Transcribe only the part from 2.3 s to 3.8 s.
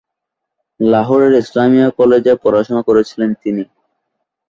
পড়াশুনো করেছিলেন তিনি।